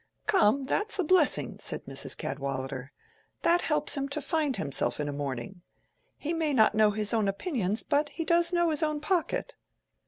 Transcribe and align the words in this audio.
"Come, 0.25 0.63
that's 0.63 0.97
a 0.97 1.03
blessing," 1.03 1.59
said 1.59 1.85
Mrs. 1.85 2.17
Cadwallader. 2.17 2.91
"That 3.43 3.61
helps 3.61 3.93
him 3.95 4.09
to 4.09 4.19
find 4.19 4.55
himself 4.55 4.99
in 4.99 5.07
a 5.07 5.13
morning. 5.13 5.61
He 6.17 6.33
may 6.33 6.53
not 6.55 6.73
know 6.73 6.89
his 6.89 7.13
own 7.13 7.27
opinions, 7.27 7.83
but 7.83 8.09
he 8.09 8.25
does 8.25 8.51
know 8.51 8.71
his 8.71 8.81
own 8.81 8.99
pocket." 8.99 9.53